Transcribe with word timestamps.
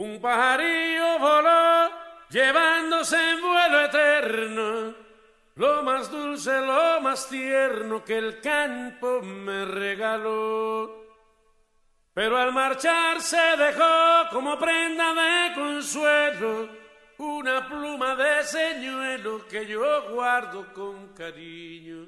Un 0.00 0.18
pajarillo 0.18 1.18
voló 1.18 1.90
llevándose 2.30 3.16
en 3.16 3.40
vuelo 3.42 3.84
eterno 3.84 4.94
lo 5.56 5.82
más 5.82 6.10
dulce, 6.10 6.58
lo 6.58 7.02
más 7.02 7.28
tierno 7.28 8.02
que 8.02 8.16
el 8.16 8.40
campo 8.40 9.20
me 9.20 9.66
regaló. 9.66 11.04
Pero 12.14 12.38
al 12.38 12.50
marcharse 12.50 13.36
dejó 13.58 14.30
como 14.32 14.58
prenda 14.58 15.12
de 15.12 15.54
consuelo 15.54 16.70
una 17.18 17.68
pluma 17.68 18.16
de 18.16 18.42
señuelo 18.44 19.46
que 19.48 19.66
yo 19.66 20.14
guardo 20.14 20.72
con 20.72 21.08
cariño. 21.08 22.06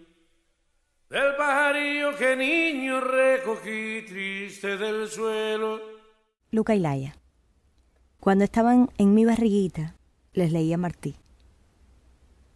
Del 1.11 1.37
pajarillo 1.37 2.17
que 2.17 2.37
niño 2.37 3.01
recogí 3.01 4.01
triste 4.09 4.79
del 4.79 5.11
suelo. 5.11 5.79
Luca 6.53 6.75
y 6.75 6.79
Laia. 6.79 7.22
Cuando 8.23 8.45
estaban 8.45 8.89
en 8.99 9.15
mi 9.15 9.25
barriguita, 9.25 9.97
les 10.33 10.53
leía 10.53 10.79
Martí. 10.79 11.17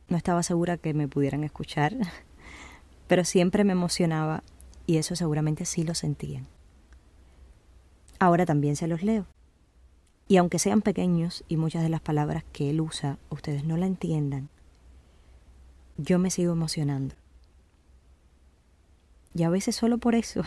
No 0.06 0.16
estaba 0.16 0.44
segura 0.44 0.76
que 0.76 0.94
me 0.94 1.08
pudieran 1.08 1.42
escuchar, 1.42 1.92
pero 3.08 3.24
siempre 3.24 3.64
me 3.64 3.72
emocionaba 3.72 4.44
y 4.86 4.98
eso 4.98 5.16
seguramente 5.16 5.64
sí 5.64 5.82
lo 5.82 5.96
sentían. 5.96 6.46
Ahora 8.20 8.46
también 8.46 8.76
se 8.76 8.86
los 8.86 9.02
leo. 9.02 9.26
Y 10.28 10.36
aunque 10.36 10.60
sean 10.60 10.82
pequeños 10.82 11.42
y 11.48 11.56
muchas 11.56 11.82
de 11.82 11.88
las 11.88 12.00
palabras 12.00 12.44
que 12.52 12.70
él 12.70 12.80
usa 12.80 13.18
ustedes 13.28 13.64
no 13.64 13.76
la 13.76 13.86
entiendan, 13.86 14.48
yo 15.96 16.20
me 16.20 16.30
sigo 16.30 16.52
emocionando. 16.52 17.16
Y 19.34 19.42
a 19.42 19.50
veces 19.50 19.74
solo 19.74 19.98
por 19.98 20.14
eso, 20.14 20.42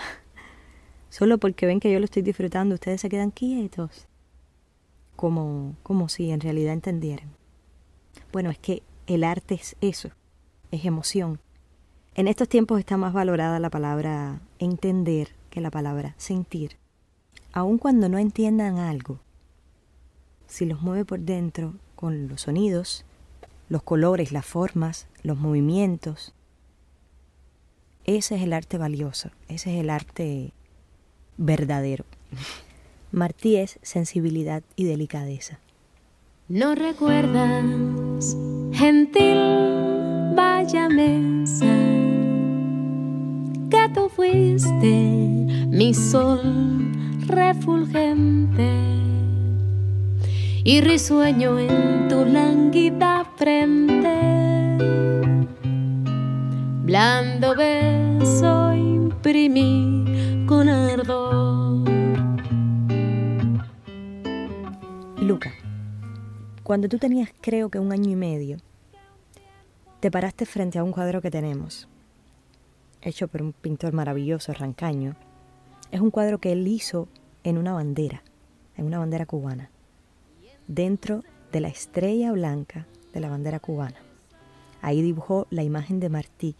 solo 1.09 1.39
porque 1.39 1.65
ven 1.65 1.81
que 1.81 1.91
yo 1.91 1.99
lo 1.99 2.05
estoy 2.05 2.21
disfrutando, 2.21 2.75
ustedes 2.75 3.01
se 3.01 3.09
quedan 3.09 3.31
quietos, 3.31 4.07
como, 5.19 5.75
como 5.83 6.07
si 6.07 6.31
en 6.31 6.39
realidad 6.39 6.71
entendieran. 6.71 7.27
Bueno, 8.31 8.51
es 8.51 8.57
que 8.57 8.83
el 9.05 9.25
arte 9.25 9.55
es 9.55 9.75
eso, 9.81 10.11
es 10.71 10.85
emoción. 10.85 11.41
En 12.15 12.29
estos 12.29 12.47
tiempos 12.47 12.79
está 12.79 12.95
más 12.95 13.11
valorada 13.11 13.59
la 13.59 13.69
palabra 13.69 14.39
entender 14.59 15.35
que 15.49 15.59
la 15.59 15.71
palabra 15.71 16.15
sentir. 16.15 16.77
Aun 17.51 17.79
cuando 17.79 18.07
no 18.07 18.17
entiendan 18.17 18.77
algo, 18.77 19.19
si 20.47 20.65
los 20.65 20.81
mueve 20.81 21.03
por 21.03 21.19
dentro 21.19 21.73
con 21.97 22.29
los 22.29 22.43
sonidos, 22.43 23.03
los 23.67 23.83
colores, 23.83 24.31
las 24.31 24.45
formas, 24.45 25.09
los 25.21 25.37
movimientos, 25.37 26.33
ese 28.05 28.35
es 28.37 28.41
el 28.41 28.53
arte 28.53 28.77
valioso, 28.77 29.31
ese 29.49 29.73
es 29.73 29.81
el 29.81 29.89
arte 29.89 30.53
verdadero. 31.35 32.05
Martí 33.11 33.55
es 33.55 33.79
sensibilidad 33.81 34.63
y 34.75 34.85
delicadeza. 34.85 35.59
No 36.47 36.75
recuerdas, 36.75 38.35
gentil, 38.71 39.37
vaya 40.35 40.89
mesa, 40.89 41.65
que 43.69 43.89
tú 43.93 44.09
fuiste 44.09 44.87
mi 45.67 45.93
sol 45.93 46.91
refulgente 47.27 48.69
y 50.63 50.81
risueño 50.81 51.57
en 51.59 52.07
tu 52.09 52.25
lánguida 52.25 53.25
frente. 53.37 54.29
Blando 56.83 57.55
beso 57.55 58.73
imprimí 58.73 60.45
con 60.47 60.69
ardor. 60.69 61.88
Luca, 65.29 65.53
cuando 66.63 66.89
tú 66.89 66.97
tenías 66.97 67.29
creo 67.39 67.69
que 67.69 67.77
un 67.77 67.91
año 67.91 68.09
y 68.09 68.15
medio, 68.15 68.57
te 69.99 70.09
paraste 70.09 70.47
frente 70.47 70.79
a 70.79 70.83
un 70.83 70.91
cuadro 70.91 71.21
que 71.21 71.29
tenemos, 71.29 71.87
hecho 73.03 73.27
por 73.27 73.43
un 73.43 73.53
pintor 73.53 73.93
maravilloso, 73.93 74.51
Rancaño. 74.53 75.15
Es 75.91 76.01
un 76.01 76.09
cuadro 76.09 76.39
que 76.39 76.51
él 76.51 76.67
hizo 76.67 77.07
en 77.43 77.59
una 77.59 77.73
bandera, 77.73 78.23
en 78.75 78.87
una 78.87 78.97
bandera 78.97 79.27
cubana, 79.27 79.69
dentro 80.67 81.23
de 81.51 81.59
la 81.59 81.67
estrella 81.67 82.31
blanca 82.31 82.87
de 83.13 83.19
la 83.19 83.29
bandera 83.29 83.59
cubana. 83.59 83.99
Ahí 84.81 85.03
dibujó 85.03 85.45
la 85.51 85.61
imagen 85.61 85.99
de 85.99 86.09
Martí, 86.09 86.55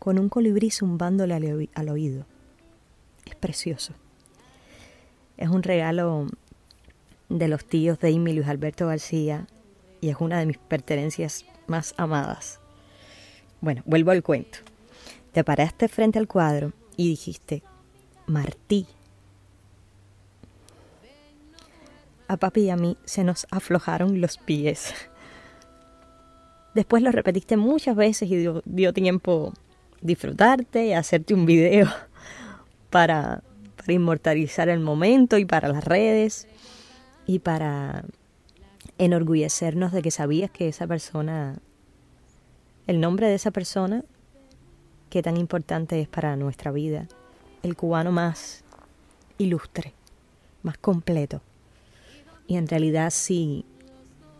con 0.00 0.18
un 0.18 0.28
colibrí 0.28 0.72
zumbándole 0.72 1.68
al, 1.72 1.88
oído. 1.88 2.26
Es 3.24 3.36
precioso. 3.36 3.92
Es 5.36 5.48
un 5.48 5.62
regalo 5.62 6.26
de 7.28 7.48
los 7.48 7.64
tíos 7.64 7.98
de 7.98 8.14
Amy 8.14 8.34
Luis 8.34 8.48
Alberto 8.48 8.86
García 8.86 9.46
y 10.00 10.10
es 10.10 10.16
una 10.20 10.38
de 10.38 10.46
mis 10.46 10.58
pertenencias 10.58 11.44
más 11.66 11.94
amadas. 11.96 12.60
Bueno, 13.60 13.82
vuelvo 13.86 14.10
al 14.10 14.22
cuento. 14.22 14.58
Te 15.32 15.44
paraste 15.44 15.88
frente 15.88 16.18
al 16.18 16.28
cuadro 16.28 16.72
y 16.96 17.08
dijiste, 17.08 17.62
Martí. 18.26 18.86
A 22.28 22.36
papi 22.36 22.62
y 22.62 22.70
a 22.70 22.76
mí 22.76 22.96
se 23.04 23.24
nos 23.24 23.46
aflojaron 23.50 24.20
los 24.20 24.38
pies. 24.38 24.94
Después 26.74 27.02
lo 27.02 27.10
repetiste 27.10 27.56
muchas 27.56 27.96
veces 27.96 28.30
y 28.30 28.36
dio, 28.36 28.62
dio 28.64 28.92
tiempo 28.92 29.52
disfrutarte 30.00 30.86
y 30.86 30.92
hacerte 30.92 31.34
un 31.34 31.46
video 31.46 31.88
para, 32.90 33.42
para 33.76 33.92
inmortalizar 33.92 34.68
el 34.68 34.80
momento 34.80 35.38
y 35.38 35.44
para 35.44 35.68
las 35.68 35.84
redes 35.84 36.46
y 37.26 37.38
para 37.40 38.04
enorgullecernos 38.98 39.92
de 39.92 40.02
que 40.02 40.10
sabías 40.10 40.50
que 40.50 40.68
esa 40.68 40.86
persona, 40.86 41.58
el 42.86 43.00
nombre 43.00 43.26
de 43.28 43.34
esa 43.34 43.50
persona, 43.50 44.04
que 45.10 45.22
tan 45.22 45.36
importante 45.36 46.00
es 46.00 46.08
para 46.08 46.36
nuestra 46.36 46.70
vida, 46.70 47.06
el 47.62 47.76
cubano 47.76 48.12
más 48.12 48.64
ilustre, 49.38 49.94
más 50.62 50.78
completo. 50.78 51.40
Y 52.46 52.56
en 52.56 52.68
realidad 52.68 53.10
sí 53.10 53.64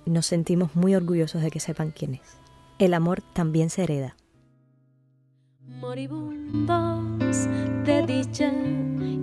nos 0.06 0.26
sentimos 0.26 0.74
muy 0.74 0.94
orgullosos 0.94 1.42
de 1.42 1.50
que 1.50 1.60
sepan 1.60 1.90
quién 1.90 2.14
es. 2.14 2.38
El 2.78 2.94
amor 2.94 3.22
también 3.32 3.70
se 3.70 3.84
hereda. 3.84 4.16
Moribundos 5.80 7.46
de 7.84 8.04
dicha 8.06 8.52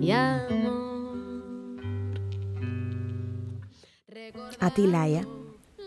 y 0.00 0.10
amor. 0.10 0.81
A 4.62 4.70
ti, 4.70 4.86
Laia, 4.86 5.26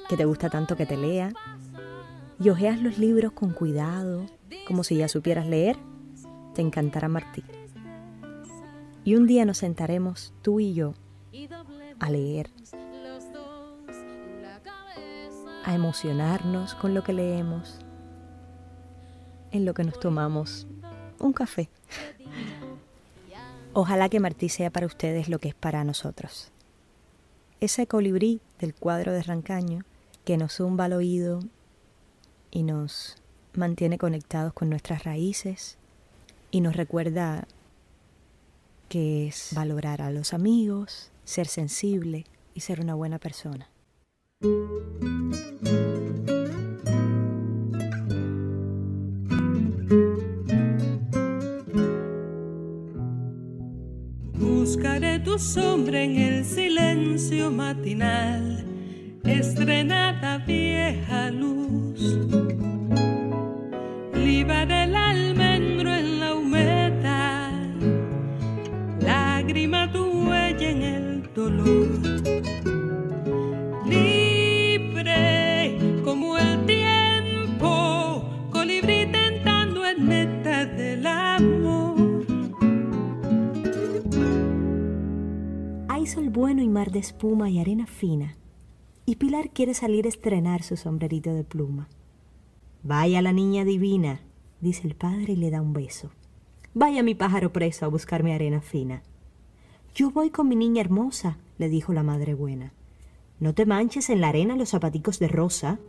que 0.09 0.17
te 0.17 0.25
gusta 0.25 0.49
tanto 0.49 0.75
que 0.75 0.85
te 0.85 0.97
lea, 0.97 1.31
y 2.41 2.49
ojeas 2.49 2.81
los 2.81 2.97
libros 2.97 3.31
con 3.31 3.53
cuidado, 3.53 4.25
como 4.67 4.83
si 4.83 4.97
ya 4.97 5.07
supieras 5.07 5.47
leer, 5.47 5.77
te 6.53 6.61
encantará 6.61 7.07
Martí. 7.07 7.41
Y 9.05 9.15
un 9.15 9.27
día 9.27 9.45
nos 9.45 9.59
sentaremos 9.59 10.33
tú 10.41 10.59
y 10.59 10.73
yo 10.73 10.93
a 12.01 12.09
leer, 12.09 12.49
a 15.63 15.73
emocionarnos 15.73 16.75
con 16.75 16.93
lo 16.93 17.01
que 17.01 17.13
leemos, 17.13 17.79
en 19.51 19.63
lo 19.63 19.73
que 19.73 19.85
nos 19.85 20.01
tomamos 20.01 20.67
un 21.17 21.31
café. 21.31 21.69
Ojalá 23.71 24.09
que 24.09 24.19
Martí 24.19 24.49
sea 24.49 24.69
para 24.69 24.85
ustedes 24.85 25.29
lo 25.29 25.39
que 25.39 25.47
es 25.47 25.55
para 25.55 25.85
nosotros. 25.85 26.51
Ese 27.59 27.88
colibrí 27.88 28.41
del 28.59 28.75
cuadro 28.75 29.13
de 29.13 29.23
Rancaño 29.23 29.85
que 30.25 30.38
nos 30.38 30.55
zumba 30.55 30.85
al 30.85 30.93
oído 30.93 31.39
y 32.51 32.63
nos 32.63 33.16
mantiene 33.53 33.97
conectados 33.97 34.53
con 34.53 34.69
nuestras 34.69 35.03
raíces 35.03 35.77
y 36.51 36.61
nos 36.61 36.75
recuerda 36.75 37.47
que 38.89 39.27
es 39.27 39.49
valorar 39.53 40.01
a 40.01 40.11
los 40.11 40.33
amigos, 40.33 41.11
ser 41.23 41.47
sensible 41.47 42.25
y 42.53 42.61
ser 42.61 42.81
una 42.81 42.95
buena 42.95 43.19
persona. 43.19 43.69
Sombra 55.37 56.02
en 56.02 56.17
el 56.17 56.46
silencio 56.46 57.52
matinal, 57.52 58.64
estrenada 59.23 60.37
vieja 60.40 61.29
luz. 61.29 62.17
Libaré 64.14 64.84
el 64.84 64.96
almendro 64.96 65.93
en 65.93 66.20
la 66.20 66.35
humedad, 66.35 67.52
lágrima 69.02 69.91
tu 69.91 70.29
huella 70.29 70.70
en 70.70 70.82
el 70.82 71.34
dolor. 71.34 72.15
Espuma 87.16 87.50
y 87.50 87.59
arena 87.59 87.88
fina, 87.88 88.35
y 89.06 89.16
Pilar 89.16 89.50
quiere 89.52 89.73
salir 89.73 90.06
a 90.06 90.09
estrenar 90.09 90.64
su 90.64 90.76
sombrerito 90.76 91.34
de 91.34 91.46
pluma. 91.46 91.88
Vaya 92.84 93.22
la 93.22 93.32
niña 93.32 93.64
divina, 93.64 94.20
dice 94.59 94.85
el 94.85 94.96
padre 94.96 95.32
y 95.32 95.35
le 95.38 95.50
da 95.50 95.62
un 95.62 95.72
beso. 95.72 96.12
Vaya 96.73 97.03
mi 97.03 97.16
pájaro 97.16 97.53
preso 97.53 97.85
a 97.85 97.88
buscarme 97.88 98.34
arena 98.34 98.59
fina. 98.59 99.02
Yo 99.96 100.12
voy 100.12 100.29
con 100.29 100.50
mi 100.50 100.58
niña 100.58 100.82
hermosa, 100.82 101.38
le 101.58 101.70
dijo 101.70 101.94
la 101.94 102.03
madre 102.03 102.34
buena. 102.34 102.73
No 103.40 103.53
te 103.53 103.66
manches 103.66 104.09
en 104.09 104.20
la 104.20 104.28
arena 104.28 104.58
los 104.58 104.72
zapaticos 104.72 105.17
de 105.17 105.29
rosa. 105.29 105.79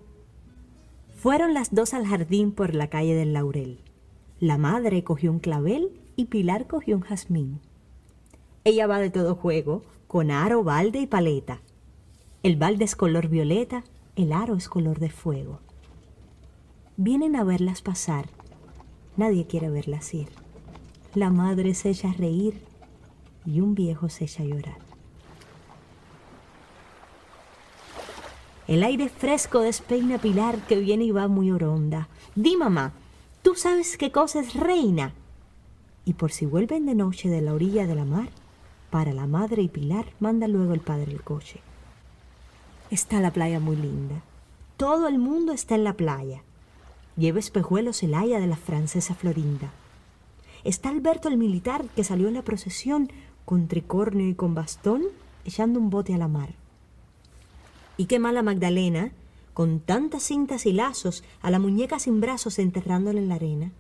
Fueron 1.17 1.55
las 1.55 1.75
dos 1.75 1.93
al 1.93 2.07
jardín 2.07 2.53
por 2.53 2.73
la 2.73 2.89
calle 2.89 3.17
del 3.17 3.33
Laurel. 3.33 3.81
La 4.39 4.59
madre 4.59 5.03
cogió 5.03 5.33
un 5.33 5.41
clavel 5.41 5.91
y 6.15 6.27
Pilar 6.27 6.69
cogió 6.69 6.95
un 6.95 7.03
jazmín. 7.03 7.59
Ella 8.63 8.87
va 8.87 9.01
de 9.01 9.11
todo 9.11 9.35
juego, 9.35 9.83
con 10.07 10.31
aro, 10.31 10.63
balde 10.63 11.01
y 11.01 11.07
paleta. 11.07 11.61
El 12.43 12.57
balde 12.57 12.85
es 12.85 12.97
color 12.97 13.29
violeta, 13.29 13.85
el 14.15 14.33
aro 14.33 14.55
es 14.55 14.69
color 14.69 14.99
de 14.99 15.11
fuego. 15.11 15.61
Vienen 16.97 17.37
a 17.37 17.45
verlas 17.45 17.83
pasar, 17.83 18.27
nadie 19.17 19.47
quiere 19.47 19.69
verlas 19.69 20.15
ir. 20.15 20.29
La 21.15 21.31
madre 21.31 21.75
se 21.75 21.91
echa 21.91 22.11
a 22.11 22.13
reír 22.13 22.61
y 23.45 23.61
un 23.61 23.75
viejo 23.75 24.09
se 24.09 24.25
echa 24.25 24.43
a 24.43 24.47
llorar. 24.47 24.79
El 28.69 28.83
aire 28.83 29.09
fresco 29.09 29.61
despeina 29.61 30.19
Pilar 30.19 30.59
que 30.67 30.77
viene 30.77 31.05
y 31.05 31.13
va 31.13 31.29
muy 31.29 31.51
oronda. 31.51 32.09
Di 32.35 32.57
mamá, 32.57 32.93
¿tú 33.43 33.55
sabes 33.55 33.97
qué 33.97 34.11
cosa 34.11 34.41
es 34.41 34.55
reina? 34.55 35.15
Y 36.05 36.15
por 36.15 36.33
si 36.33 36.47
vuelven 36.47 36.87
de 36.87 36.95
noche 36.95 37.29
de 37.29 37.43
la 37.43 37.55
orilla 37.55 37.87
de 37.87 37.95
la 37.95 38.05
mar, 38.05 38.29
para 38.91 39.13
la 39.13 39.27
madre 39.27 39.63
y 39.63 39.69
Pilar 39.69 40.07
manda 40.21 40.49
luego 40.49 40.75
el 40.75 40.81
padre 40.81 41.13
el 41.13 41.23
coche. 41.23 41.61
Está 42.91 43.21
la 43.21 43.33
playa 43.33 43.61
muy 43.61 43.77
linda. 43.77 44.23
Todo 44.77 45.09
el 45.09 45.19
mundo 45.19 45.53
está 45.53 45.75
en 45.75 45.85
la 45.85 45.95
playa. 45.95 46.43
Lleva 47.17 47.39
espejuelos 47.39 48.03
el 48.03 48.15
haya 48.15 48.39
de 48.39 48.47
la 48.47 48.57
francesa 48.57 49.15
Florinda. 49.15 49.71
Está 50.65 50.91
Alberto 50.91 51.29
el 51.29 51.37
militar 51.37 51.85
que 51.97 52.05
salió 52.05 52.29
en 52.29 52.35
la 52.35 52.43
procesión 52.43 53.11
con 53.45 53.69
tricornio 53.69 54.29
y 54.29 54.35
con 54.35 54.55
bastón 54.55 55.05
echando 55.45 55.79
un 55.79 55.91
bote 55.91 56.15
a 56.15 56.19
la 56.19 56.29
mar. 56.29 56.51
Y 57.97 58.07
qué 58.07 58.19
mala 58.19 58.43
Magdalena, 58.43 59.13
con 59.55 59.81
tantas 59.81 60.25
cintas 60.25 60.67
y 60.67 60.73
lazos, 60.73 61.25
a 61.41 61.51
la 61.51 61.59
muñeca 61.59 61.99
sin 61.99 62.21
brazos 62.21 62.59
enterrándola 62.59 63.19
en 63.19 63.29
la 63.29 63.37
arena. 63.37 63.73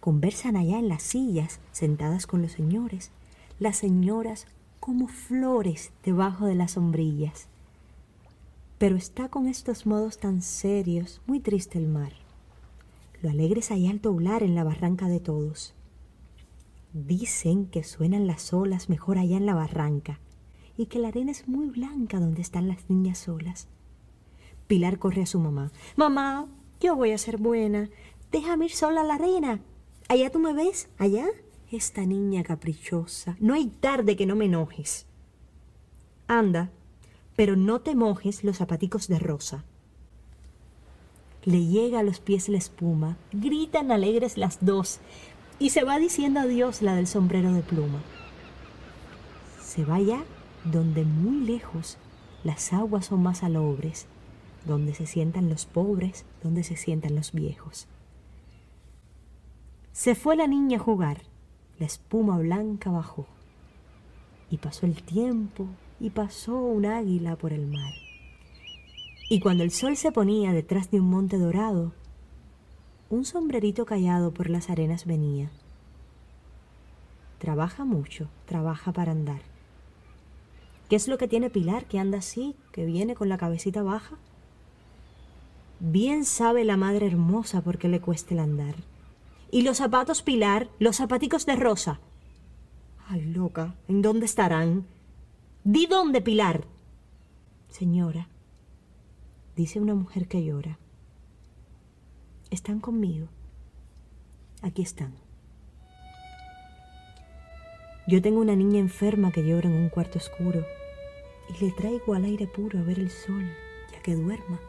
Conversan 0.00 0.56
allá 0.56 0.78
en 0.78 0.88
las 0.88 1.02
sillas, 1.02 1.60
sentadas 1.70 2.26
con 2.26 2.42
los 2.42 2.52
señores, 2.52 3.10
las 3.58 3.76
señoras 3.76 4.46
como 4.80 5.08
flores 5.08 5.92
debajo 6.04 6.46
de 6.46 6.54
las 6.54 6.72
sombrillas. 6.72 7.48
Pero 8.78 8.96
está 8.96 9.28
con 9.28 9.48
estos 9.48 9.86
modos 9.86 10.18
tan 10.18 10.40
serios, 10.40 11.20
muy 11.26 11.40
triste 11.40 11.78
el 11.78 11.88
mar. 11.88 12.12
Lo 13.20 13.30
alegre 13.30 13.60
es 13.60 13.70
allá 13.70 13.90
al 13.90 14.00
doblar 14.00 14.42
en 14.42 14.54
la 14.54 14.62
barranca 14.62 15.08
de 15.08 15.18
todos. 15.18 15.74
Dicen 16.92 17.66
que 17.66 17.82
suenan 17.82 18.26
las 18.26 18.52
olas 18.52 18.88
mejor 18.88 19.18
allá 19.18 19.36
en 19.36 19.46
la 19.46 19.54
barranca 19.54 20.20
y 20.76 20.86
que 20.86 21.00
la 21.00 21.08
arena 21.08 21.32
es 21.32 21.48
muy 21.48 21.66
blanca 21.66 22.20
donde 22.20 22.40
están 22.40 22.68
las 22.68 22.88
niñas 22.88 23.18
solas. 23.18 23.66
Pilar 24.68 24.98
corre 24.98 25.22
a 25.22 25.26
su 25.26 25.40
mamá. 25.40 25.72
Mamá, 25.96 26.46
yo 26.80 26.94
voy 26.94 27.10
a 27.10 27.18
ser 27.18 27.38
buena. 27.38 27.90
Déjame 28.30 28.66
ir 28.66 28.72
sola 28.72 29.00
a 29.00 29.04
la 29.04 29.14
arena. 29.14 29.60
¿Allá 30.08 30.30
tú 30.30 30.38
me 30.38 30.52
ves? 30.52 30.88
¿Allá? 30.98 31.26
Esta 31.70 32.06
niña 32.06 32.42
caprichosa. 32.44 33.36
No 33.40 33.52
hay 33.52 33.66
tarde 33.66 34.16
que 34.16 34.24
no 34.24 34.36
me 34.36 34.46
enojes. 34.46 35.06
Anda, 36.26 36.70
pero 37.36 37.56
no 37.56 37.80
te 37.80 37.94
mojes 37.94 38.42
los 38.42 38.56
zapaticos 38.56 39.06
de 39.06 39.18
rosa. 39.18 39.64
Le 41.44 41.66
llega 41.66 42.00
a 42.00 42.02
los 42.02 42.20
pies 42.20 42.48
la 42.48 42.58
espuma, 42.58 43.16
gritan 43.32 43.92
alegres 43.92 44.38
las 44.38 44.64
dos, 44.64 45.00
y 45.58 45.70
se 45.70 45.84
va 45.84 45.98
diciendo 45.98 46.40
adiós 46.40 46.82
la 46.82 46.94
del 46.94 47.06
sombrero 47.06 47.52
de 47.52 47.62
pluma. 47.62 48.00
Se 49.62 49.84
va 49.84 50.00
ya 50.00 50.24
donde 50.64 51.04
muy 51.04 51.44
lejos 51.44 51.98
las 52.44 52.72
aguas 52.72 53.06
son 53.06 53.22
más 53.22 53.42
alobres, 53.42 54.06
donde 54.64 54.94
se 54.94 55.06
sientan 55.06 55.48
los 55.48 55.66
pobres, 55.66 56.24
donde 56.42 56.64
se 56.64 56.76
sientan 56.76 57.14
los 57.14 57.32
viejos. 57.32 57.88
Se 59.92 60.14
fue 60.14 60.36
la 60.36 60.46
niña 60.46 60.78
a 60.78 60.82
jugar, 60.82 61.22
la 61.78 61.86
espuma 61.86 62.38
blanca 62.38 62.90
bajó, 62.90 63.26
y 64.50 64.58
pasó 64.58 64.86
el 64.86 65.02
tiempo, 65.02 65.66
y 66.00 66.10
pasó 66.10 66.56
un 66.56 66.86
águila 66.86 67.36
por 67.36 67.52
el 67.52 67.66
mar. 67.66 67.92
Y 69.30 69.40
cuando 69.40 69.62
el 69.62 69.70
sol 69.70 69.96
se 69.96 70.12
ponía 70.12 70.52
detrás 70.52 70.90
de 70.90 71.00
un 71.00 71.10
monte 71.10 71.38
dorado, 71.38 71.92
un 73.10 73.24
sombrerito 73.24 73.86
callado 73.86 74.32
por 74.32 74.50
las 74.50 74.70
arenas 74.70 75.06
venía. 75.06 75.50
Trabaja 77.38 77.84
mucho, 77.84 78.28
trabaja 78.46 78.92
para 78.92 79.12
andar. 79.12 79.40
¿Qué 80.88 80.96
es 80.96 81.08
lo 81.08 81.18
que 81.18 81.28
tiene 81.28 81.50
Pilar 81.50 81.84
que 81.84 81.98
anda 81.98 82.18
así, 82.18 82.56
que 82.72 82.86
viene 82.86 83.14
con 83.14 83.28
la 83.28 83.38
cabecita 83.38 83.82
baja? 83.82 84.16
Bien 85.80 86.24
sabe 86.24 86.64
la 86.64 86.76
madre 86.76 87.06
hermosa 87.06 87.60
por 87.60 87.78
qué 87.78 87.88
le 87.88 88.00
cuesta 88.00 88.34
el 88.34 88.40
andar. 88.40 88.74
¿Y 89.50 89.62
los 89.62 89.78
zapatos 89.78 90.22
Pilar, 90.22 90.68
los 90.78 90.96
zapaticos 90.96 91.46
de 91.46 91.56
rosa? 91.56 92.00
Ay, 93.08 93.24
loca, 93.24 93.74
¿en 93.88 94.02
dónde 94.02 94.26
estarán? 94.26 94.86
Di 95.64 95.86
dónde, 95.86 96.20
Pilar. 96.20 96.66
Señora, 97.68 98.28
dice 99.56 99.80
una 99.80 99.94
mujer 99.94 100.28
que 100.28 100.44
llora. 100.44 100.78
Están 102.50 102.80
conmigo. 102.80 103.28
Aquí 104.62 104.82
están. 104.82 105.14
Yo 108.06 108.22
tengo 108.22 108.40
una 108.40 108.56
niña 108.56 108.80
enferma 108.80 109.32
que 109.32 109.46
llora 109.46 109.68
en 109.68 109.76
un 109.76 109.88
cuarto 109.90 110.18
oscuro 110.18 110.64
y 111.48 111.64
le 111.64 111.72
traigo 111.72 112.14
al 112.14 112.24
aire 112.24 112.46
puro 112.46 112.78
a 112.78 112.82
ver 112.82 112.98
el 112.98 113.10
sol, 113.10 113.44
ya 113.92 114.00
que 114.02 114.14
duerma. 114.14 114.60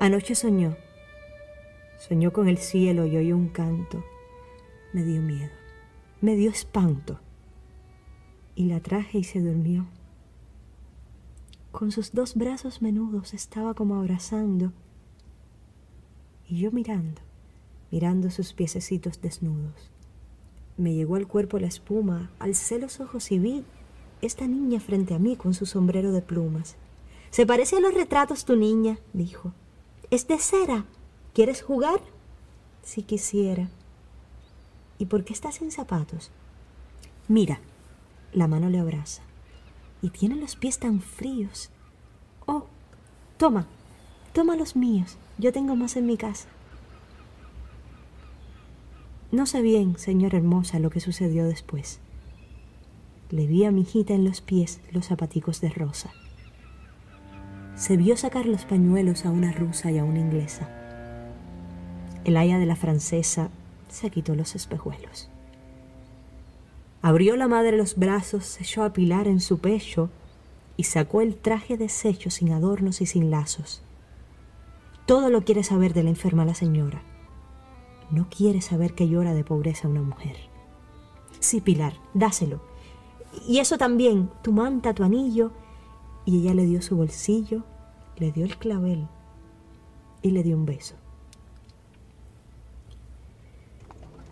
Anoche 0.00 0.34
soñó, 0.34 0.76
soñó 2.00 2.32
con 2.32 2.48
el 2.48 2.58
cielo 2.58 3.06
y 3.06 3.16
oyó 3.16 3.36
un 3.36 3.48
canto. 3.48 4.02
Me 4.92 5.04
dio 5.04 5.20
miedo, 5.20 5.52
me 6.20 6.34
dio 6.34 6.50
espanto 6.50 7.20
y 8.54 8.64
la 8.64 8.80
traje 8.80 9.18
y 9.18 9.24
se 9.24 9.40
durmió. 9.40 9.86
Con 11.70 11.92
sus 11.92 12.12
dos 12.12 12.34
brazos 12.34 12.82
menudos 12.82 13.34
estaba 13.34 13.74
como 13.74 13.96
abrazando 13.96 14.72
y 16.48 16.58
yo 16.58 16.72
mirando, 16.72 17.20
mirando 17.92 18.30
sus 18.30 18.54
piececitos 18.54 19.20
desnudos. 19.20 19.90
Me 20.76 20.94
llegó 20.94 21.16
al 21.16 21.28
cuerpo 21.28 21.58
la 21.58 21.68
espuma, 21.68 22.30
alcé 22.38 22.78
los 22.78 22.98
ojos 22.98 23.30
y 23.30 23.38
vi 23.38 23.64
esta 24.22 24.46
niña 24.46 24.80
frente 24.80 25.14
a 25.14 25.18
mí 25.18 25.36
con 25.36 25.54
su 25.54 25.66
sombrero 25.66 26.12
de 26.12 26.22
plumas. 26.22 26.76
Se 27.30 27.46
parece 27.46 27.76
a 27.76 27.80
los 27.80 27.94
retratos 27.94 28.44
tu 28.44 28.56
niña, 28.56 28.98
dijo. 29.12 29.52
Es 30.10 30.26
de 30.26 30.38
cera. 30.38 30.86
¿Quieres 31.34 31.62
jugar? 31.62 32.00
Si 32.82 33.02
quisiera. 33.02 33.68
¿Y 34.98 35.06
por 35.06 35.24
qué 35.24 35.32
estás 35.32 35.56
sin 35.56 35.70
zapatos? 35.70 36.30
Mira, 37.28 37.60
la 38.32 38.48
mano 38.48 38.68
le 38.68 38.78
abraza. 38.78 39.22
Y 40.02 40.10
tiene 40.10 40.36
los 40.36 40.56
pies 40.56 40.78
tan 40.78 41.00
fríos. 41.00 41.70
Oh, 42.46 42.66
toma, 43.36 43.66
toma 44.32 44.56
los 44.56 44.76
míos. 44.76 45.16
Yo 45.38 45.52
tengo 45.52 45.76
más 45.76 45.96
en 45.96 46.06
mi 46.06 46.16
casa. 46.16 46.48
No 49.30 49.46
sé 49.46 49.62
bien, 49.62 49.98
señora 49.98 50.38
hermosa, 50.38 50.78
lo 50.78 50.90
que 50.90 51.00
sucedió 51.00 51.44
después 51.46 52.00
le 53.30 53.46
vi 53.46 53.64
a 53.64 53.70
mi 53.70 53.82
hijita 53.82 54.12
en 54.12 54.24
los 54.24 54.40
pies 54.40 54.80
los 54.90 55.06
zapaticos 55.06 55.60
de 55.60 55.68
rosa. 55.68 56.10
Se 57.76 57.96
vio 57.96 58.16
sacar 58.16 58.46
los 58.46 58.64
pañuelos 58.64 59.24
a 59.24 59.30
una 59.30 59.52
rusa 59.52 59.90
y 59.90 59.98
a 59.98 60.04
una 60.04 60.18
inglesa. 60.18 60.68
El 62.24 62.36
aya 62.36 62.58
de 62.58 62.66
la 62.66 62.76
francesa 62.76 63.50
se 63.88 64.10
quitó 64.10 64.34
los 64.34 64.54
espejuelos. 64.54 65.28
Abrió 67.02 67.36
la 67.36 67.48
madre 67.48 67.76
los 67.76 67.96
brazos, 67.96 68.44
se 68.44 68.62
echó 68.62 68.84
a 68.84 68.92
Pilar 68.92 69.26
en 69.26 69.40
su 69.40 69.58
pecho 69.58 70.10
y 70.76 70.84
sacó 70.84 71.22
el 71.22 71.36
traje 71.36 71.76
deshecho 71.76 72.30
sin 72.30 72.52
adornos 72.52 73.00
y 73.00 73.06
sin 73.06 73.30
lazos. 73.30 73.82
Todo 75.06 75.30
lo 75.30 75.42
quiere 75.44 75.64
saber 75.64 75.94
de 75.94 76.02
la 76.02 76.10
enferma 76.10 76.44
la 76.44 76.54
señora. 76.54 77.02
No 78.10 78.28
quiere 78.28 78.60
saber 78.60 78.94
que 78.94 79.08
llora 79.08 79.34
de 79.34 79.44
pobreza 79.44 79.88
una 79.88 80.02
mujer. 80.02 80.36
Sí, 81.40 81.60
Pilar, 81.60 81.94
dáselo, 82.12 82.60
y 83.46 83.58
eso 83.58 83.78
también, 83.78 84.30
tu 84.42 84.52
manta, 84.52 84.94
tu 84.94 85.04
anillo. 85.04 85.52
Y 86.24 86.40
ella 86.40 86.54
le 86.54 86.66
dio 86.66 86.82
su 86.82 86.96
bolsillo, 86.96 87.62
le 88.16 88.32
dio 88.32 88.44
el 88.44 88.56
clavel 88.58 89.08
y 90.22 90.30
le 90.30 90.42
dio 90.42 90.56
un 90.56 90.66
beso. 90.66 90.96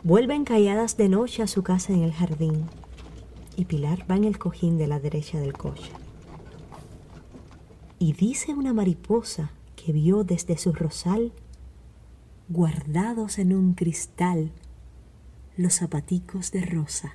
Vuelven 0.08 0.44
calladas 0.44 0.96
de 0.96 1.10
noche 1.10 1.42
a 1.42 1.46
su 1.46 1.62
casa 1.62 1.92
en 1.92 2.02
el 2.02 2.14
jardín. 2.14 2.64
y 3.56 3.66
Pilar 3.66 4.10
va 4.10 4.16
en 4.16 4.24
el 4.24 4.38
cojín 4.38 4.78
de 4.78 4.86
la 4.86 4.98
derecha 4.98 5.38
del 5.38 5.52
coche. 5.52 5.92
Y 7.98 8.14
dice 8.14 8.54
una 8.54 8.72
mariposa 8.72 9.50
que 9.76 9.92
vio 9.92 10.24
desde 10.24 10.56
su 10.56 10.72
rosal, 10.72 11.34
guardados 12.48 13.38
en 13.38 13.52
un 13.52 13.74
cristal, 13.74 14.50
los 15.58 15.74
zapaticos 15.74 16.52
de 16.52 16.62
rosa. 16.62 17.12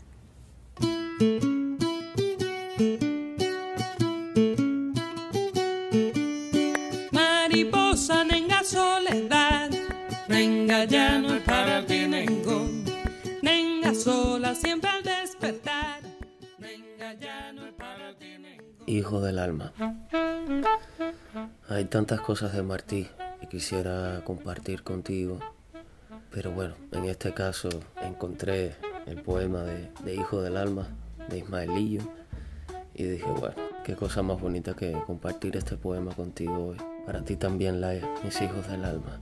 Hijo 18.86 19.22
del 19.22 19.40
alma. 19.40 19.74
Hay 21.70 21.86
tantas 21.86 22.22
cosas 22.22 22.54
de 22.54 22.64
Martí 22.64 23.08
que 23.40 23.48
quisiera 23.48 24.22
compartir 24.26 24.84
contigo, 24.84 25.40
pero 26.32 26.52
bueno, 26.52 26.76
en 26.92 27.06
este 27.06 27.34
caso 27.34 27.70
encontré 28.02 28.76
el 29.06 29.22
poema 29.22 29.64
de, 29.64 30.14
Hijo 30.14 30.42
del 30.42 30.58
alma 30.58 30.88
de 31.30 31.40
Ismaelillo 31.40 32.02
y 32.94 33.04
dije, 33.04 33.30
bueno, 33.32 33.56
qué 33.84 33.96
cosa 33.96 34.22
más 34.22 34.40
bonita 34.40 34.74
que 34.76 34.92
compartir 35.06 35.58
este 35.58 35.78
poema 35.78 36.14
contigo 36.14 36.68
hoy. 36.68 36.78
Para 37.06 37.24
ti 37.24 37.36
también, 37.36 37.82
Laia, 37.82 38.08
mis 38.24 38.42
hijos 38.42 38.68
del 38.68 38.86
alma. 38.86 39.20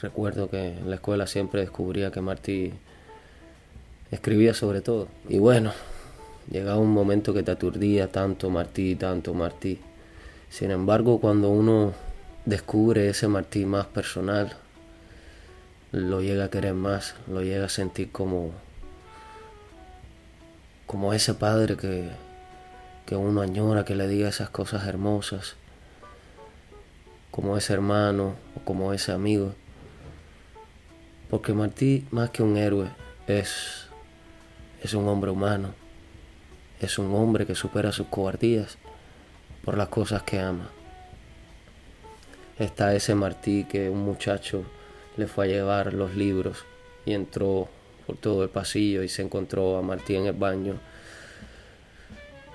Recuerdo 0.00 0.50
que 0.50 0.78
en 0.78 0.90
la 0.90 0.96
escuela 0.96 1.26
siempre 1.26 1.60
descubría 1.60 2.10
que 2.10 2.20
Martí 2.20 2.72
escribía 4.10 4.54
sobre 4.54 4.80
todo. 4.80 5.08
Y 5.28 5.38
bueno, 5.38 5.72
llegaba 6.50 6.78
un 6.78 6.92
momento 6.92 7.34
que 7.34 7.42
te 7.42 7.50
aturdía 7.50 8.10
tanto 8.10 8.50
Martí, 8.50 8.96
tanto 8.96 9.34
Martí. 9.34 9.80
Sin 10.50 10.70
embargo, 10.70 11.20
cuando 11.20 11.50
uno 11.50 11.92
descubre 12.44 13.08
ese 13.08 13.28
Martí 13.28 13.64
más 13.64 13.86
personal, 13.86 14.56
lo 15.92 16.20
llega 16.20 16.46
a 16.46 16.50
querer 16.50 16.74
más, 16.74 17.14
lo 17.28 17.42
llega 17.42 17.66
a 17.66 17.68
sentir 17.68 18.10
como, 18.10 18.50
como 20.86 21.12
ese 21.12 21.34
padre 21.34 21.76
que, 21.76 22.10
que 23.06 23.16
uno 23.16 23.40
añora 23.40 23.84
que 23.84 23.94
le 23.94 24.08
diga 24.08 24.28
esas 24.28 24.50
cosas 24.50 24.86
hermosas, 24.86 25.56
como 27.30 27.56
ese 27.56 27.72
hermano 27.72 28.34
o 28.56 28.64
como 28.64 28.92
ese 28.92 29.12
amigo. 29.12 29.54
Porque 31.30 31.52
Martí, 31.52 32.06
más 32.10 32.30
que 32.30 32.42
un 32.42 32.56
héroe, 32.56 32.88
es, 33.26 33.83
es 34.84 34.92
un 34.92 35.08
hombre 35.08 35.30
humano, 35.30 35.74
es 36.78 36.98
un 36.98 37.14
hombre 37.14 37.46
que 37.46 37.54
supera 37.54 37.90
sus 37.90 38.08
cobardías 38.08 38.76
por 39.64 39.78
las 39.78 39.88
cosas 39.88 40.22
que 40.24 40.38
ama. 40.38 40.68
Está 42.58 42.94
ese 42.94 43.14
Martí 43.14 43.64
que 43.64 43.88
un 43.88 44.04
muchacho 44.04 44.64
le 45.16 45.26
fue 45.26 45.46
a 45.46 45.48
llevar 45.48 45.94
los 45.94 46.14
libros 46.14 46.66
y 47.06 47.14
entró 47.14 47.70
por 48.06 48.18
todo 48.18 48.42
el 48.42 48.50
pasillo 48.50 49.02
y 49.02 49.08
se 49.08 49.22
encontró 49.22 49.78
a 49.78 49.82
Martí 49.82 50.16
en 50.16 50.26
el 50.26 50.34
baño 50.34 50.78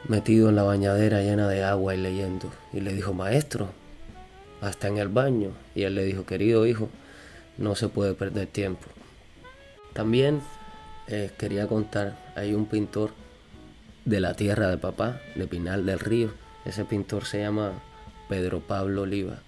metido 0.07 0.49
en 0.49 0.55
la 0.55 0.63
bañadera 0.63 1.23
llena 1.23 1.49
de 1.49 1.63
agua 1.63 1.95
y 1.95 1.97
leyendo. 1.97 2.51
Y 2.71 2.81
le 2.81 2.93
dijo, 2.93 3.11
maestro, 3.13 3.69
hasta 4.61 4.87
en 4.87 4.99
el 4.99 5.07
baño. 5.07 5.53
Y 5.73 5.81
él 5.81 5.95
le 5.95 6.03
dijo, 6.03 6.27
querido 6.27 6.67
hijo, 6.67 6.89
no 7.57 7.75
se 7.75 7.89
puede 7.89 8.13
perder 8.13 8.45
tiempo. 8.45 8.85
También 9.93 10.41
eh, 11.09 11.31
quería 11.37 11.67
contar, 11.67 12.17
hay 12.35 12.53
un 12.53 12.65
pintor 12.65 13.11
de 14.05 14.19
la 14.21 14.33
tierra 14.35 14.69
de 14.69 14.77
papá, 14.77 15.19
de 15.35 15.47
Pinal 15.47 15.85
del 15.85 15.99
Río. 15.99 16.31
Ese 16.65 16.85
pintor 16.85 17.25
se 17.25 17.39
llama 17.39 17.73
Pedro 18.29 18.61
Pablo 18.61 19.01
Oliva. 19.01 19.39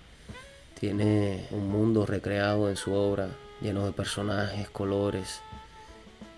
Tiene 0.80 1.46
un 1.52 1.70
mundo 1.70 2.06
recreado 2.06 2.70
en 2.70 2.76
su 2.76 2.94
obra, 2.94 3.30
lleno 3.62 3.86
de 3.86 3.94
personajes, 3.94 4.70
colores, 4.70 5.42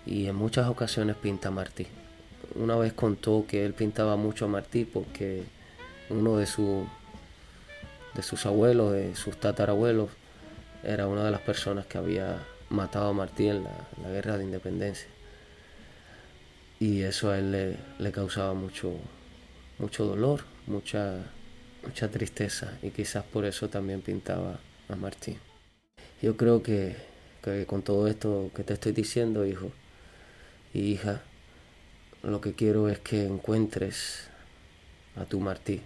y 0.06 0.26
en 0.26 0.36
muchas 0.36 0.68
ocasiones 0.68 1.16
pinta 1.16 1.48
a 1.48 1.52
Martí 1.52 1.86
una 2.54 2.76
vez 2.76 2.92
contó 2.92 3.44
que 3.48 3.64
él 3.64 3.74
pintaba 3.74 4.16
mucho 4.16 4.44
a 4.44 4.48
Martí 4.48 4.84
porque 4.84 5.44
uno 6.10 6.36
de, 6.36 6.46
su, 6.46 6.86
de 8.14 8.22
sus 8.22 8.46
abuelos, 8.46 8.92
de 8.92 9.16
sus 9.16 9.38
tatarabuelos, 9.38 10.10
era 10.82 11.06
una 11.06 11.24
de 11.24 11.30
las 11.30 11.40
personas 11.40 11.86
que 11.86 11.98
había 11.98 12.38
matado 12.68 13.08
a 13.08 13.12
Martí 13.12 13.48
en 13.48 13.64
la, 13.64 14.10
guerra 14.10 14.36
de 14.36 14.44
independencia. 14.44 15.08
Y 16.80 17.02
eso 17.02 17.30
a 17.30 17.38
él 17.38 17.78
le, 17.98 18.12
causaba 18.12 18.54
mucho, 18.54 18.92
mucho 19.78 20.04
dolor, 20.04 20.44
mucha, 20.66 21.24
mucha 21.84 22.10
tristeza 22.10 22.78
y 22.82 22.90
quizás 22.90 23.24
por 23.24 23.44
eso 23.44 23.68
también 23.68 24.02
pintaba 24.02 24.58
a 24.88 24.96
Martí. 24.96 25.38
Yo 26.20 26.36
creo 26.36 26.62
que, 26.62 26.96
que 27.42 27.64
con 27.66 27.82
todo 27.82 28.08
esto 28.08 28.50
que 28.54 28.64
te 28.64 28.74
estoy 28.74 28.92
diciendo, 28.92 29.46
hijo 29.46 29.70
y 30.72 30.80
hija, 30.92 31.22
lo 32.22 32.40
que 32.40 32.54
quiero 32.54 32.88
es 32.88 32.98
que 32.98 33.24
encuentres 33.24 34.28
a 35.16 35.24
tu 35.24 35.40
Martí. 35.40 35.82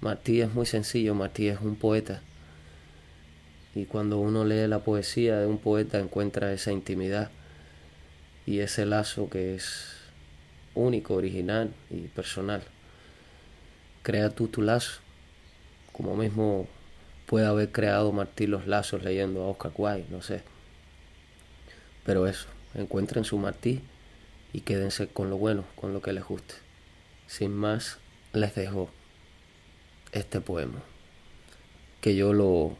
Martí 0.00 0.40
es 0.40 0.52
muy 0.52 0.66
sencillo, 0.66 1.14
Martí 1.14 1.48
es 1.48 1.60
un 1.60 1.76
poeta. 1.76 2.22
Y 3.74 3.86
cuando 3.86 4.18
uno 4.18 4.44
lee 4.44 4.66
la 4.66 4.80
poesía 4.80 5.38
de 5.38 5.46
un 5.46 5.58
poeta 5.58 5.98
encuentra 5.98 6.52
esa 6.52 6.72
intimidad 6.72 7.30
y 8.46 8.60
ese 8.60 8.86
lazo 8.86 9.28
que 9.28 9.54
es 9.54 9.95
único, 10.76 11.14
original 11.14 11.72
y 11.90 12.02
personal. 12.08 12.62
Crea 14.02 14.30
tú 14.30 14.48
tu 14.48 14.62
lazo, 14.62 15.00
como 15.92 16.14
mismo 16.16 16.68
puede 17.26 17.46
haber 17.46 17.72
creado 17.72 18.12
Martí 18.12 18.46
los 18.46 18.66
lazos 18.66 19.02
leyendo 19.02 19.42
a 19.42 19.48
Oscar 19.48 19.72
Wilde, 19.76 20.06
no 20.10 20.22
sé. 20.22 20.42
Pero 22.04 22.26
eso, 22.28 22.46
encuentren 22.74 23.24
su 23.24 23.38
Martí 23.38 23.80
y 24.52 24.60
quédense 24.60 25.08
con 25.08 25.28
lo 25.28 25.36
bueno, 25.36 25.64
con 25.74 25.92
lo 25.92 26.00
que 26.00 26.12
les 26.12 26.24
guste. 26.24 26.54
Sin 27.26 27.52
más, 27.52 27.98
les 28.32 28.54
dejo 28.54 28.90
este 30.12 30.40
poema, 30.40 30.80
que 32.00 32.14
yo 32.14 32.32
lo, 32.32 32.76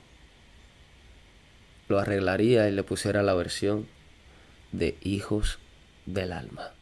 lo 1.89 1.99
arreglaría 1.99 2.69
y 2.69 2.73
le 2.73 2.85
pusiera 2.85 3.23
la 3.23 3.35
versión 3.35 3.89
de 4.73 4.97
Hijos 5.03 5.59
del 6.07 6.33
Alma. 6.33 6.73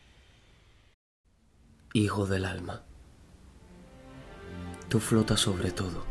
Hijo 1.97 2.27
del 2.27 2.45
alma, 2.45 2.83
tú 4.89 4.99
flotas 4.99 5.39
sobre 5.39 5.71
todo, 5.71 6.03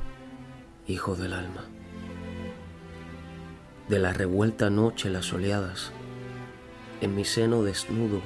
hijo 0.88 1.18
del 1.18 1.34
alma. 1.34 1.66
De 3.90 4.00
la 4.00 4.14
revuelta 4.14 4.70
noche 4.70 5.10
las 5.10 5.34
oleadas, 5.34 5.92
en 7.02 7.14
mi 7.16 7.26
seno 7.26 7.64
desnudo 7.64 8.22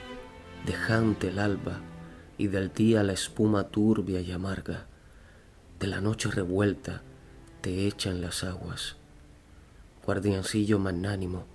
dejante 0.67 1.29
el 1.29 1.39
alba 1.39 1.79
y 2.37 2.45
del 2.45 2.71
día 2.71 3.01
la 3.01 3.13
espuma 3.13 3.69
turbia 3.69 4.21
y 4.21 4.31
amarga, 4.31 4.85
de 5.79 5.87
la 5.87 5.99
noche 5.99 6.29
revuelta 6.29 7.01
te 7.61 7.87
echan 7.87 8.21
las 8.21 8.43
aguas. 8.43 8.97
Guardiancillo 10.05 10.77
magnánimo, 10.77 11.47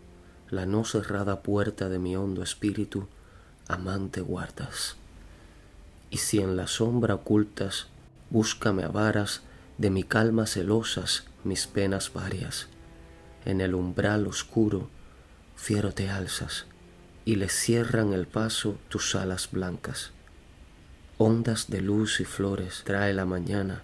la 0.50 0.66
no 0.66 0.84
cerrada 0.84 1.42
puerta 1.42 1.88
de 1.88 2.00
mi 2.00 2.16
hondo 2.16 2.42
espíritu, 2.42 3.06
amante 3.68 4.20
guardas. 4.20 4.96
Y 6.12 6.18
si 6.18 6.40
en 6.40 6.58
la 6.58 6.66
sombra 6.66 7.14
ocultas, 7.14 7.86
búscame 8.28 8.84
a 8.84 8.88
varas 8.88 9.40
de 9.78 9.88
mi 9.88 10.04
calma 10.04 10.46
celosas 10.46 11.24
mis 11.42 11.66
penas 11.66 12.12
varias. 12.12 12.68
En 13.46 13.62
el 13.62 13.74
umbral 13.74 14.26
oscuro, 14.26 14.90
fiero 15.56 15.92
te 15.92 16.10
alzas, 16.10 16.66
y 17.24 17.36
le 17.36 17.48
cierran 17.48 18.12
el 18.12 18.26
paso 18.26 18.78
tus 18.90 19.14
alas 19.14 19.48
blancas. 19.50 20.12
Ondas 21.16 21.70
de 21.70 21.80
luz 21.80 22.20
y 22.20 22.26
flores 22.26 22.82
trae 22.84 23.14
la 23.14 23.24
mañana, 23.24 23.82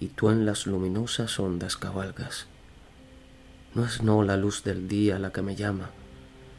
y 0.00 0.08
tú 0.08 0.30
en 0.30 0.46
las 0.46 0.66
luminosas 0.66 1.38
ondas 1.38 1.76
cabalgas. 1.76 2.46
No 3.74 3.84
es 3.84 4.02
no 4.02 4.22
la 4.22 4.38
luz 4.38 4.64
del 4.64 4.88
día 4.88 5.18
la 5.18 5.32
que 5.32 5.42
me 5.42 5.54
llama, 5.54 5.90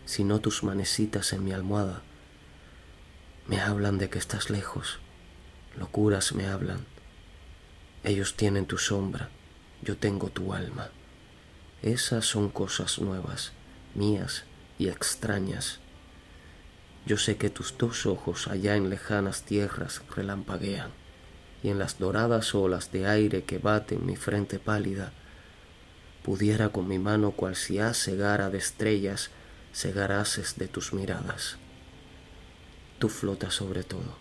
sino 0.06 0.40
tus 0.40 0.64
manecitas 0.64 1.34
en 1.34 1.44
mi 1.44 1.52
almohada. 1.52 2.04
Me 3.50 3.60
hablan 3.60 3.98
de 3.98 4.10
que 4.10 4.18
estás 4.18 4.50
lejos, 4.50 5.00
locuras 5.78 6.32
me 6.32 6.48
hablan. 6.48 6.86
Ellos 8.06 8.36
tienen 8.36 8.66
tu 8.66 8.78
sombra, 8.78 9.28
yo 9.82 9.98
tengo 9.98 10.30
tu 10.30 10.54
alma. 10.54 10.90
Esas 11.82 12.26
son 12.26 12.50
cosas 12.50 13.00
nuevas, 13.00 13.52
mías 13.94 14.46
y 14.78 14.88
extrañas 14.88 15.82
yo 17.10 17.18
sé 17.18 17.38
que 17.38 17.50
tus 17.50 17.76
dos 17.76 18.06
ojos 18.06 18.48
allá 18.48 18.76
en 18.76 18.92
lejanas 18.92 19.42
tierras 19.42 20.04
relampaguean, 20.16 20.92
y 21.64 21.70
en 21.70 21.80
las 21.80 21.98
doradas 21.98 22.54
olas 22.54 22.92
de 22.92 23.08
aire 23.08 23.44
que 23.46 23.58
baten 23.58 24.06
mi 24.06 24.16
frente 24.16 24.60
pálida, 24.60 25.12
pudiera 26.24 26.70
con 26.70 26.88
mi 26.88 27.00
mano 27.00 27.32
cual 27.32 27.56
si 27.56 27.80
haz 27.80 27.98
cegara 27.98 28.52
de 28.52 28.60
estrellas, 28.60 29.32
cegar 29.74 30.12
de 30.24 30.68
tus 30.68 30.94
miradas. 30.94 31.58
Tú 33.00 33.10
flotas 33.10 33.54
sobre 33.54 33.84
todo. 33.84 34.18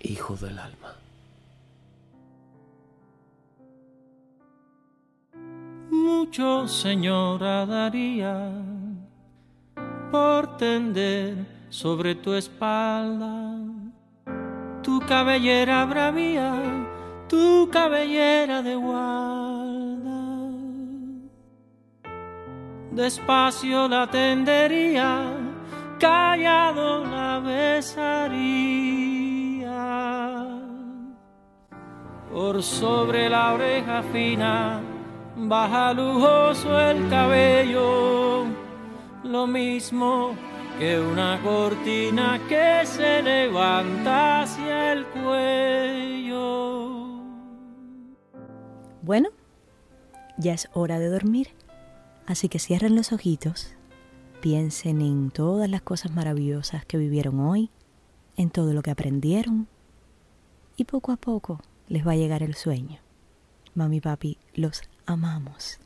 Hijo 0.00 0.36
del 0.36 0.58
alma. 0.58 0.94
Mucho, 5.90 6.68
señora, 6.68 7.66
daría 7.66 8.52
por 10.12 10.56
tender 10.56 11.44
sobre 11.70 12.14
tu 12.14 12.34
espalda 12.34 13.58
tu 14.88 15.00
cabellera 15.00 15.84
bravía, 15.84 16.54
tu 17.28 17.68
cabellera 17.70 18.62
de 18.62 18.74
guarda. 18.74 20.22
Despacio 22.92 23.86
la 23.86 24.06
tendería, 24.10 25.36
callado 25.98 27.04
la 27.04 27.40
besaría. 27.40 28.08
Por 32.32 32.62
sobre 32.62 33.28
la 33.28 33.54
oreja 33.54 34.02
fina, 34.12 34.80
baja 35.36 35.92
lujoso 35.92 36.78
el 36.78 37.08
cabello, 37.08 38.46
lo 39.24 39.46
mismo 39.46 40.34
que 40.78 41.00
una 41.00 41.40
cortina 41.42 42.40
que 42.48 42.86
se 42.86 43.22
levanta 43.22 44.42
hacia 44.42 44.92
el 44.92 45.06
cuello. 45.06 46.38
Bueno, 49.02 49.30
ya 50.36 50.52
es 50.54 50.68
hora 50.72 50.98
de 51.00 51.08
dormir, 51.08 51.48
así 52.26 52.48
que 52.48 52.60
cierren 52.60 52.94
los 52.94 53.12
ojitos, 53.12 53.74
piensen 54.40 55.00
en 55.00 55.30
todas 55.30 55.68
las 55.68 55.82
cosas 55.82 56.12
maravillosas 56.12 56.84
que 56.84 56.96
vivieron 56.96 57.40
hoy, 57.40 57.70
en 58.36 58.50
todo 58.50 58.72
lo 58.72 58.82
que 58.82 58.90
aprendieron 58.90 59.66
y 60.76 60.84
poco 60.84 61.10
a 61.12 61.16
poco 61.16 61.60
les 61.88 62.06
va 62.06 62.12
a 62.12 62.16
llegar 62.16 62.42
el 62.42 62.54
sueño. 62.54 63.00
Mami 63.74 64.00
papi, 64.00 64.38
los 64.54 64.82
amamos. 65.06 65.78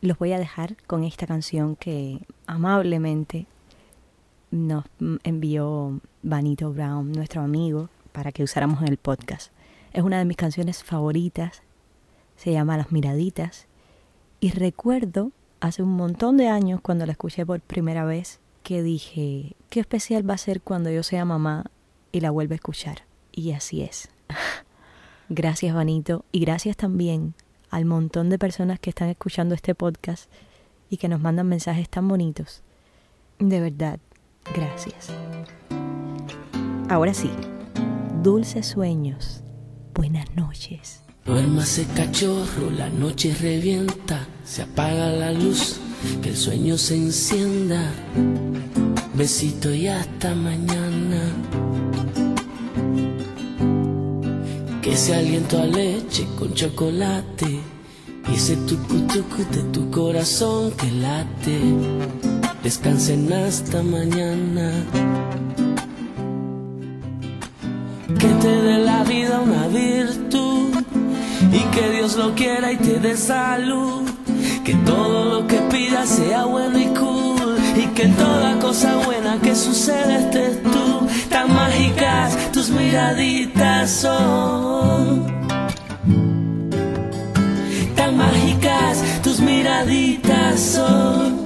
Los 0.00 0.18
voy 0.18 0.32
a 0.32 0.38
dejar 0.38 0.76
con 0.86 1.04
esta 1.04 1.26
canción 1.26 1.76
que 1.76 2.26
amablemente 2.46 3.46
nos 4.50 4.84
envió 5.24 6.00
Vanito 6.22 6.72
Brown, 6.72 7.12
nuestro 7.12 7.42
amigo, 7.42 7.88
para 8.12 8.32
que 8.32 8.42
usáramos 8.42 8.82
en 8.82 8.88
el 8.88 8.96
podcast. 8.96 9.52
Es 9.92 10.02
una 10.02 10.18
de 10.18 10.24
mis 10.24 10.36
canciones 10.36 10.82
favoritas, 10.82 11.62
se 12.36 12.52
llama 12.52 12.76
Las 12.76 12.92
Miraditas, 12.92 13.66
y 14.40 14.50
recuerdo 14.50 15.32
hace 15.60 15.82
un 15.82 15.90
montón 15.90 16.36
de 16.36 16.48
años 16.48 16.80
cuando 16.80 17.06
la 17.06 17.12
escuché 17.12 17.46
por 17.46 17.60
primera 17.60 18.04
vez 18.04 18.40
que 18.62 18.82
dije, 18.82 19.56
qué 19.68 19.80
especial 19.80 20.28
va 20.28 20.34
a 20.34 20.38
ser 20.38 20.60
cuando 20.60 20.90
yo 20.90 21.02
sea 21.02 21.24
mamá 21.24 21.66
y 22.12 22.20
la 22.20 22.30
vuelva 22.30 22.54
a 22.54 22.56
escuchar. 22.56 23.04
Y 23.32 23.52
así 23.52 23.82
es. 23.82 24.08
gracias 25.28 25.74
Vanito 25.74 26.24
y 26.32 26.40
gracias 26.40 26.76
también 26.76 27.34
al 27.70 27.84
montón 27.84 28.30
de 28.30 28.38
personas 28.38 28.80
que 28.80 28.90
están 28.90 29.08
escuchando 29.08 29.54
este 29.54 29.74
podcast 29.74 30.30
y 30.88 30.96
que 30.96 31.08
nos 31.08 31.20
mandan 31.20 31.48
mensajes 31.48 31.88
tan 31.88 32.08
bonitos. 32.08 32.62
De 33.38 33.60
verdad, 33.60 34.00
Gracias. 34.54 35.12
Ahora 36.88 37.14
sí, 37.14 37.30
dulces 38.22 38.66
sueños, 38.66 39.44
buenas 39.94 40.34
noches. 40.34 41.02
Duérmase 41.24 41.86
cachorro, 41.94 42.70
la 42.76 42.88
noche 42.88 43.34
revienta, 43.40 44.26
se 44.44 44.62
apaga 44.62 45.10
la 45.10 45.32
luz, 45.32 45.78
que 46.22 46.30
el 46.30 46.36
sueño 46.36 46.78
se 46.78 46.96
encienda. 46.96 47.92
Besito 49.14 49.72
y 49.72 49.86
hasta 49.86 50.34
mañana. 50.34 51.20
Que 54.82 54.92
ese 54.92 55.14
aliento 55.14 55.60
a 55.60 55.66
leche 55.66 56.26
con 56.38 56.54
chocolate 56.54 57.60
y 58.30 58.34
ese 58.34 58.56
tucu 58.56 59.06
tu 59.72 59.90
corazón 59.90 60.72
que 60.72 60.90
late 60.90 61.60
descansen 62.62 63.30
hasta 63.32 63.82
mañana. 63.82 64.72
Que 68.18 68.28
te 68.28 68.48
dé 68.48 68.78
la 68.78 69.04
vida 69.04 69.40
una 69.40 69.68
virtud 69.68 70.49
y 71.52 71.60
que 71.74 71.90
Dios 71.90 72.16
lo 72.16 72.34
quiera 72.34 72.72
y 72.72 72.76
te 72.76 72.98
dé 72.98 73.16
salud. 73.16 74.08
Que 74.64 74.74
todo 74.74 75.24
lo 75.24 75.46
que 75.46 75.56
pidas 75.72 76.08
sea 76.08 76.44
bueno 76.44 76.78
y 76.78 76.86
cool 76.98 77.56
y 77.76 77.86
que 77.94 78.06
toda 78.08 78.58
cosa 78.58 78.96
buena 79.04 79.38
que 79.40 79.54
suceda 79.54 80.18
estés 80.18 80.62
tú. 80.62 81.06
Tan 81.28 81.54
mágicas 81.54 82.52
tus 82.52 82.70
miraditas 82.70 83.90
son. 83.90 85.26
Tan 87.96 88.16
mágicas 88.16 89.02
tus 89.22 89.40
miraditas 89.40 90.60
son. 90.60 91.40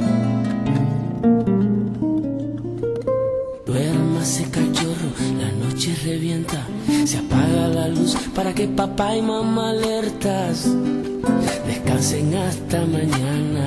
revienta, 6.05 6.67
se 7.07 7.19
apaga 7.19 7.69
la 7.69 7.89
luz 7.89 8.17
para 8.35 8.55
que 8.55 8.67
papá 8.67 9.15
y 9.15 9.21
mamá 9.21 9.71
alertas 9.71 10.67
descansen 11.67 12.35
hasta 12.35 12.87
mañana. 12.87 13.67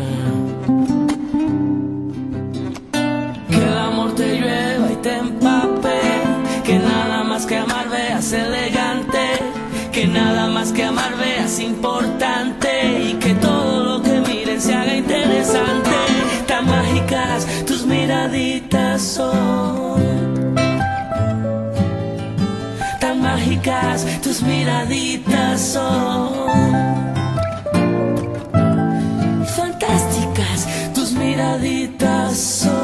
Que 3.50 3.58
el 3.58 3.78
amor 3.78 4.15
te 4.15 4.39
llueva 4.39 4.91
y 4.91 4.95
te 5.04 5.17
empape, 5.17 6.00
que 6.63 6.80
nada 6.80 7.23
más 7.23 7.45
que 7.45 7.58
amar 7.58 7.88
veas 7.89 8.34
elegante, 8.34 9.26
que 9.91 10.08
nada 10.08 10.47
más 10.47 10.71
que 10.71 10.84
amar 10.84 11.15
veas 11.17 11.60
importante 11.60 13.10
y 13.10 13.13
que 13.15 13.36
todo 13.36 13.84
lo 13.84 14.02
que 14.02 14.19
miren 14.21 14.60
se 14.60 14.73
haga 14.73 14.95
interesante. 14.95 15.91
Tan 16.47 16.65
mágicas 16.65 17.45
tus 17.67 17.86
miraditas 17.86 19.02
son 19.02 20.07
tus 24.24 24.42
miraditas 24.44 25.60
son 25.60 26.56
fantásticas 29.46 30.68
tus 30.96 31.12
miraditas 31.12 32.38
son 32.38 32.77